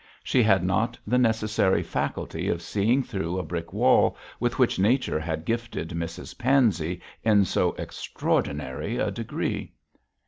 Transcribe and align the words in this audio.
She 0.23 0.41
had 0.41 0.63
not 0.63 0.97
the 1.05 1.19
necessary 1.19 1.83
faculty 1.83 2.49
of 2.49 2.63
seeing 2.63 3.03
through 3.03 3.37
a 3.37 3.43
brick 3.43 3.71
wall 3.71 4.17
with 4.39 4.57
which 4.57 4.79
nature 4.79 5.19
had 5.19 5.45
gifted 5.45 5.89
Mrs 5.89 6.35
Pansey 6.39 7.01
in 7.23 7.45
so 7.45 7.73
extraordinary 7.73 8.97
a 8.97 9.11
degree. 9.11 9.73